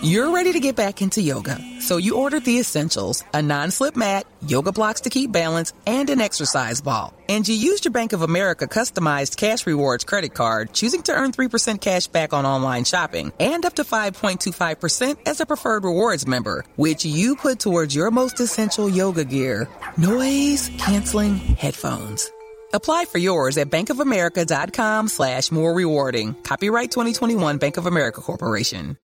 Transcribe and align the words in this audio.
You're 0.00 0.30
ready 0.30 0.52
to 0.52 0.60
get 0.60 0.76
back 0.76 1.02
into 1.02 1.20
yoga, 1.20 1.58
so 1.80 1.96
you 1.96 2.18
ordered 2.18 2.44
the 2.44 2.60
essentials 2.60 3.24
a 3.34 3.42
non 3.42 3.72
slip 3.72 3.96
mat, 3.96 4.26
yoga 4.46 4.70
blocks 4.70 5.00
to 5.02 5.10
keep 5.10 5.32
balance, 5.32 5.72
and 5.88 6.08
an 6.08 6.20
exercise 6.20 6.80
ball. 6.80 7.12
And 7.28 7.46
you 7.48 7.56
used 7.56 7.84
your 7.84 7.90
Bank 7.90 8.12
of 8.12 8.22
America 8.22 8.68
customized 8.68 9.36
cash 9.36 9.66
rewards 9.66 10.04
credit 10.04 10.34
card, 10.34 10.72
choosing 10.72 11.02
to 11.02 11.12
earn 11.12 11.32
3% 11.32 11.80
cash 11.80 12.06
back 12.06 12.32
on 12.32 12.46
online 12.46 12.84
shopping 12.84 13.32
and 13.40 13.64
up 13.64 13.74
to 13.74 13.82
5.25% 13.82 15.16
as 15.26 15.40
a 15.40 15.46
preferred 15.46 15.82
rewards 15.82 16.28
member, 16.28 16.64
which 16.76 17.04
you 17.04 17.34
put 17.34 17.58
towards 17.58 17.92
your 17.92 18.12
most 18.12 18.38
essential 18.38 18.88
yoga 18.88 19.24
gear 19.24 19.68
noise 19.96 20.70
canceling 20.78 21.34
headphones. 21.34 22.30
Apply 22.72 23.04
for 23.06 23.18
yours 23.18 23.58
at 23.58 23.70
bankofamerica.com 23.70 25.08
slash 25.08 25.50
more 25.50 25.74
rewarding. 25.74 26.34
Copyright 26.44 26.92
2021 26.92 27.58
Bank 27.58 27.78
of 27.78 27.86
America 27.86 28.20
Corporation. 28.20 28.96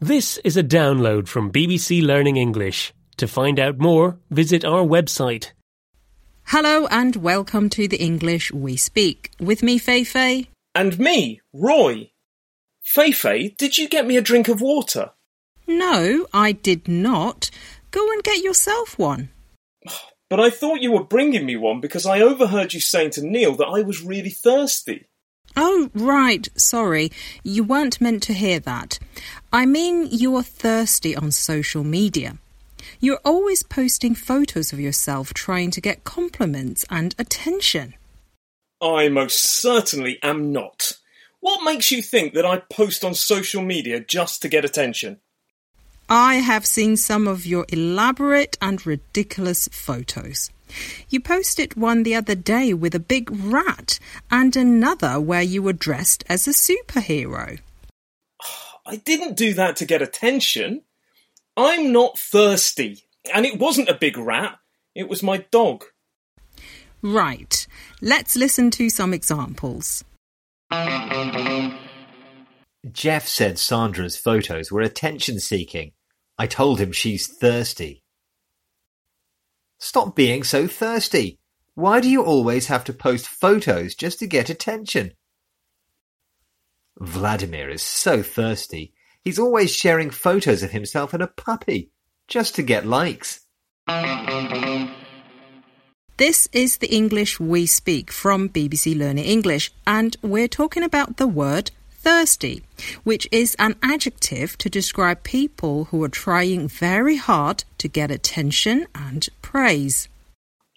This 0.00 0.38
is 0.38 0.56
a 0.56 0.62
download 0.64 1.28
from 1.28 1.52
BBC 1.52 2.02
Learning 2.02 2.36
English. 2.36 2.92
To 3.18 3.28
find 3.28 3.60
out 3.60 3.78
more, 3.78 4.18
visit 4.28 4.64
our 4.64 4.82
website. 4.82 5.52
Hello 6.46 6.86
and 6.88 7.14
welcome 7.16 7.70
to 7.70 7.86
the 7.86 8.02
English 8.02 8.52
we 8.52 8.76
speak. 8.76 9.30
With 9.38 9.62
me, 9.62 9.78
Fei 9.78 10.02
Fei. 10.02 10.48
And 10.74 10.98
me, 10.98 11.40
Roy. 11.52 12.10
Fei 12.82 13.12
Fei, 13.12 13.54
did 13.56 13.78
you 13.78 13.88
get 13.88 14.04
me 14.04 14.16
a 14.16 14.20
drink 14.20 14.48
of 14.48 14.60
water? 14.60 15.12
No, 15.68 16.26
I 16.34 16.52
did 16.52 16.88
not. 16.88 17.50
Go 17.92 18.10
and 18.10 18.22
get 18.22 18.42
yourself 18.42 18.98
one. 18.98 19.30
But 20.28 20.40
I 20.40 20.50
thought 20.50 20.82
you 20.82 20.90
were 20.90 21.04
bringing 21.04 21.46
me 21.46 21.54
one 21.54 21.80
because 21.80 22.04
I 22.04 22.20
overheard 22.20 22.74
you 22.74 22.80
saying 22.80 23.10
to 23.10 23.24
Neil 23.24 23.54
that 23.54 23.68
I 23.68 23.82
was 23.82 24.02
really 24.02 24.30
thirsty. 24.30 25.06
Oh, 25.56 25.90
right. 25.94 26.48
Sorry. 26.56 27.10
You 27.42 27.64
weren't 27.64 28.00
meant 28.00 28.22
to 28.24 28.32
hear 28.32 28.58
that. 28.60 28.98
I 29.52 29.66
mean, 29.66 30.08
you 30.10 30.34
are 30.36 30.42
thirsty 30.42 31.14
on 31.14 31.30
social 31.30 31.84
media. 31.84 32.38
You're 33.00 33.20
always 33.24 33.62
posting 33.62 34.14
photos 34.14 34.72
of 34.72 34.80
yourself 34.80 35.32
trying 35.32 35.70
to 35.72 35.80
get 35.80 36.04
compliments 36.04 36.84
and 36.90 37.14
attention. 37.18 37.94
I 38.80 39.08
most 39.08 39.38
certainly 39.38 40.18
am 40.22 40.52
not. 40.52 40.92
What 41.40 41.64
makes 41.64 41.90
you 41.90 42.02
think 42.02 42.34
that 42.34 42.46
I 42.46 42.62
post 42.70 43.04
on 43.04 43.14
social 43.14 43.62
media 43.62 44.00
just 44.00 44.42
to 44.42 44.48
get 44.48 44.64
attention? 44.64 45.20
I 46.08 46.36
have 46.36 46.66
seen 46.66 46.96
some 46.96 47.26
of 47.26 47.46
your 47.46 47.64
elaborate 47.70 48.58
and 48.60 48.84
ridiculous 48.86 49.68
photos. 49.72 50.50
You 51.08 51.20
posted 51.20 51.76
one 51.76 52.02
the 52.02 52.14
other 52.14 52.34
day 52.34 52.74
with 52.74 52.94
a 52.94 53.00
big 53.00 53.30
rat 53.30 53.98
and 54.30 54.54
another 54.56 55.20
where 55.20 55.42
you 55.42 55.62
were 55.62 55.72
dressed 55.72 56.24
as 56.28 56.46
a 56.46 56.50
superhero. 56.50 57.60
I 58.86 58.96
didn't 58.96 59.36
do 59.36 59.54
that 59.54 59.76
to 59.76 59.86
get 59.86 60.02
attention. 60.02 60.82
I'm 61.56 61.92
not 61.92 62.18
thirsty. 62.18 63.04
And 63.32 63.46
it 63.46 63.58
wasn't 63.58 63.88
a 63.88 63.94
big 63.94 64.18
rat, 64.18 64.58
it 64.94 65.08
was 65.08 65.22
my 65.22 65.38
dog. 65.50 65.84
Right. 67.00 67.66
Let's 68.02 68.36
listen 68.36 68.70
to 68.72 68.90
some 68.90 69.14
examples. 69.14 70.04
Jeff 72.92 73.26
said 73.26 73.58
Sandra's 73.58 74.16
photos 74.16 74.70
were 74.70 74.82
attention 74.82 75.40
seeking. 75.40 75.92
I 76.38 76.46
told 76.46 76.80
him 76.80 76.92
she's 76.92 77.26
thirsty. 77.26 78.02
Stop 79.78 80.16
being 80.16 80.42
so 80.42 80.66
thirsty. 80.66 81.38
Why 81.74 82.00
do 82.00 82.08
you 82.08 82.22
always 82.22 82.66
have 82.66 82.84
to 82.84 82.92
post 82.92 83.26
photos 83.26 83.94
just 83.94 84.18
to 84.20 84.26
get 84.26 84.50
attention? 84.50 85.12
Vladimir 86.98 87.68
is 87.68 87.82
so 87.82 88.22
thirsty. 88.22 88.94
He's 89.22 89.38
always 89.38 89.74
sharing 89.74 90.10
photos 90.10 90.62
of 90.62 90.70
himself 90.70 91.12
and 91.12 91.22
a 91.22 91.26
puppy 91.28 91.90
just 92.28 92.54
to 92.56 92.62
get 92.62 92.86
likes. 92.86 93.40
This 96.16 96.48
is 96.52 96.78
the 96.78 96.94
English 96.94 97.40
we 97.40 97.66
speak 97.66 98.12
from 98.12 98.48
BBC 98.48 98.96
Learning 98.96 99.24
English, 99.24 99.72
and 99.86 100.16
we're 100.22 100.48
talking 100.48 100.84
about 100.84 101.16
the 101.16 101.26
word 101.26 101.72
thirsty, 102.04 102.62
which 103.02 103.26
is 103.32 103.56
an 103.58 103.76
adjective 103.82 104.58
to 104.58 104.68
describe 104.68 105.22
people 105.22 105.84
who 105.86 106.04
are 106.04 106.08
trying 106.08 106.68
very 106.68 107.16
hard 107.16 107.64
to 107.78 107.88
get 107.88 108.10
attention 108.10 108.86
and 108.94 109.26
praise. 109.40 110.08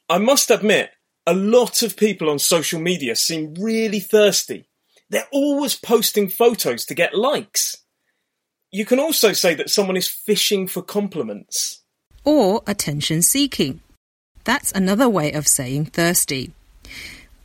I 0.10 0.20
must 0.20 0.50
admit, 0.50 0.92
a 1.26 1.34
lot 1.34 1.82
of 1.84 1.98
people 1.98 2.30
on 2.30 2.40
social 2.40 2.80
media 2.80 3.14
seem 3.18 3.54
really 3.56 4.00
thirsty. 4.00 4.70
They're 5.10 5.28
always 5.32 5.76
posting 5.76 6.30
photos 6.30 6.86
to 6.86 6.96
get 6.96 7.14
likes. 7.14 7.76
You 8.72 8.86
can 8.86 9.00
also 9.00 9.34
say 9.34 9.54
that 9.56 9.70
someone 9.70 9.98
is 9.98 10.08
fishing 10.08 10.68
for 10.68 10.82
compliments. 10.82 11.82
Or 12.24 12.62
attention 12.66 13.22
seeking. 13.22 13.82
That's 14.46 14.72
another 14.72 15.09
way 15.09 15.34
of 15.34 15.48
saying 15.48 15.88
thirsty. 15.88 16.54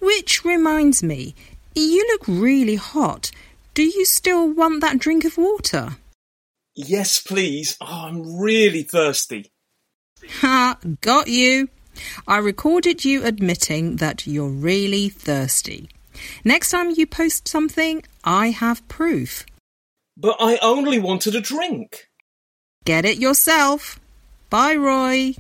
Which 0.00 0.44
reminds 0.44 1.03
me, 1.03 1.34
you 1.75 2.06
look 2.12 2.22
really 2.28 2.76
hot. 2.76 3.32
Do 3.74 3.82
you 3.82 4.04
still 4.04 4.52
want 4.52 4.80
that 4.82 4.98
drink 4.98 5.24
of 5.24 5.38
water? 5.38 5.96
Yes, 6.74 7.20
please. 7.20 7.76
Oh, 7.80 7.86
I'm 8.06 8.38
really 8.38 8.82
thirsty. 8.82 9.50
Ha, 10.40 10.78
got 11.00 11.28
you. 11.28 11.68
I 12.26 12.38
recorded 12.38 13.04
you 13.04 13.24
admitting 13.24 13.96
that 13.96 14.26
you're 14.26 14.48
really 14.48 15.08
thirsty. 15.08 15.88
Next 16.44 16.70
time 16.70 16.90
you 16.90 17.06
post 17.06 17.48
something, 17.48 18.02
I 18.24 18.48
have 18.50 18.86
proof. 18.88 19.46
But 20.16 20.36
I 20.38 20.58
only 20.62 20.98
wanted 20.98 21.34
a 21.34 21.40
drink. 21.40 22.08
Get 22.84 23.04
it 23.04 23.18
yourself. 23.18 23.98
Bye, 24.50 24.74
Roy. 24.76 25.34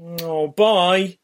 Oh, 0.00 0.48
bye. 0.48 1.18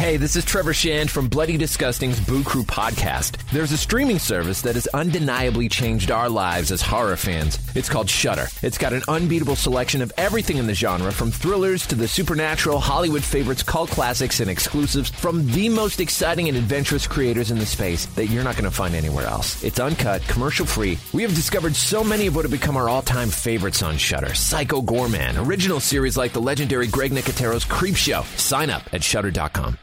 Hey, 0.00 0.16
this 0.16 0.34
is 0.34 0.46
Trevor 0.46 0.72
Shand 0.72 1.10
from 1.10 1.28
Bloody 1.28 1.58
Disgusting's 1.58 2.18
Boo 2.20 2.42
Crew 2.42 2.62
podcast. 2.62 3.36
There's 3.52 3.70
a 3.70 3.76
streaming 3.76 4.18
service 4.18 4.62
that 4.62 4.74
has 4.74 4.86
undeniably 4.94 5.68
changed 5.68 6.10
our 6.10 6.30
lives 6.30 6.72
as 6.72 6.80
horror 6.80 7.18
fans. 7.18 7.58
It's 7.76 7.90
called 7.90 8.08
Shudder. 8.08 8.46
It's 8.62 8.78
got 8.78 8.94
an 8.94 9.02
unbeatable 9.08 9.56
selection 9.56 10.00
of 10.00 10.10
everything 10.16 10.56
in 10.56 10.66
the 10.66 10.72
genre, 10.72 11.12
from 11.12 11.30
thrillers 11.30 11.86
to 11.88 11.96
the 11.96 12.08
supernatural, 12.08 12.80
Hollywood 12.80 13.22
favorites, 13.22 13.62
cult 13.62 13.90
classics, 13.90 14.40
and 14.40 14.48
exclusives 14.48 15.10
from 15.10 15.46
the 15.48 15.68
most 15.68 16.00
exciting 16.00 16.48
and 16.48 16.56
adventurous 16.56 17.06
creators 17.06 17.50
in 17.50 17.58
the 17.58 17.66
space 17.66 18.06
that 18.06 18.28
you're 18.28 18.42
not 18.42 18.56
going 18.56 18.64
to 18.64 18.70
find 18.70 18.94
anywhere 18.94 19.26
else. 19.26 19.62
It's 19.62 19.80
uncut, 19.80 20.22
commercial 20.22 20.64
free. 20.64 20.96
We 21.12 21.24
have 21.24 21.34
discovered 21.34 21.76
so 21.76 22.02
many 22.02 22.26
of 22.26 22.34
what 22.34 22.46
have 22.46 22.52
become 22.52 22.78
our 22.78 22.88
all-time 22.88 23.28
favorites 23.28 23.82
on 23.82 23.98
Shudder. 23.98 24.32
Psycho 24.32 24.80
Goreman, 24.80 25.46
original 25.46 25.78
series 25.78 26.16
like 26.16 26.32
the 26.32 26.40
legendary 26.40 26.86
Greg 26.86 27.12
Nicotero's 27.12 27.66
Creepshow. 27.66 28.24
Sign 28.38 28.70
up 28.70 28.82
at 28.94 29.04
shudder.com. 29.04 29.76